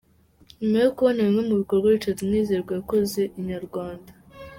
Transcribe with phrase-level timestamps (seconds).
[0.59, 4.11] Nyuma yo kubona bimwe mu bikorwa Richard Mwizerwa yakoze, Inyarwanda.